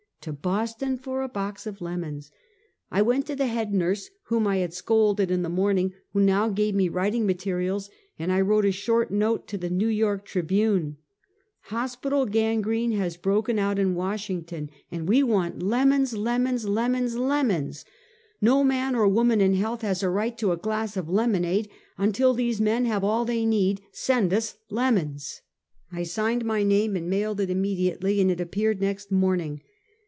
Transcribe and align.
"To 0.21 0.33
Boston 0.33 0.99
for 0.99 1.23
a 1.23 1.27
box 1.27 1.65
of 1.65 1.81
lemons!" 1.81 2.29
I 2.91 3.01
went 3.01 3.25
to 3.25 3.35
the 3.35 3.47
head 3.47 3.73
nurse 3.73 4.11
vv^hom 4.29 4.45
I 4.45 4.57
had 4.57 4.71
scolded 4.71 5.31
in 5.31 5.41
the 5.41 5.49
morning, 5.49 5.93
who 6.13 6.19
now 6.21 6.47
gave 6.47 6.75
me 6.75 6.89
writing 6.89 7.25
materials, 7.25 7.89
and 8.19 8.31
I 8.31 8.39
wrote 8.41 8.63
a 8.65 8.71
short 8.71 9.09
note 9.09 9.47
to 9.47 9.57
the 9.57 9.69
]^ew 9.71 9.81
Yorlv 9.91 10.23
Tribune:" 10.23 10.97
Hospital 11.73 12.27
gangrene 12.27 12.91
has 12.91 13.17
broken 13.17 13.57
out 13.57 13.79
in 13.79 13.95
Washington, 13.95 14.69
and 14.91 15.09
we 15.09 15.23
want 15.23 15.63
lemons! 15.63 16.13
lemons! 16.13 16.65
lesions! 16.67 17.15
LEMONS! 17.17 17.83
1^0 18.43 18.63
man 18.63 18.95
or 18.95 19.07
woman 19.07 19.41
in 19.41 19.55
health, 19.55 19.81
has 19.81 20.03
a 20.03 20.09
right 20.11 20.37
to 20.37 20.51
a 20.51 20.55
glass 20.57 20.95
of 20.95 21.09
lemonade 21.09 21.67
until 21.97 22.35
these 22.35 22.61
men 22.61 22.85
have 22.85 23.03
all 23.03 23.25
they 23.25 23.43
need; 23.43 23.81
send 23.91 24.31
us 24.35 24.57
lemons!" 24.69 25.41
I 25.91 26.03
signed 26.03 26.45
my 26.45 26.61
name 26.61 26.95
and 26.95 27.09
mailed 27.09 27.39
it 27.39 27.49
immediately, 27.49 28.21
and 28.21 28.29
it 28.29 28.39
appeared 28.39 28.79
next 28.81 29.11
morning. 29.11 29.61